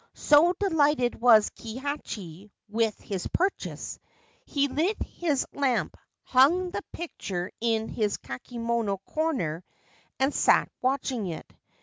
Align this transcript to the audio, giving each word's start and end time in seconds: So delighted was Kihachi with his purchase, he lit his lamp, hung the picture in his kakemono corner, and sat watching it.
So 0.15 0.53
delighted 0.59 1.21
was 1.21 1.51
Kihachi 1.51 2.49
with 2.67 2.97
his 3.01 3.27
purchase, 3.27 3.99
he 4.45 4.67
lit 4.67 4.97
his 5.03 5.45
lamp, 5.53 5.95
hung 6.23 6.71
the 6.71 6.81
picture 6.91 7.51
in 7.61 7.87
his 7.87 8.17
kakemono 8.17 8.97
corner, 9.05 9.63
and 10.19 10.33
sat 10.33 10.71
watching 10.81 11.27
it. 11.27 11.53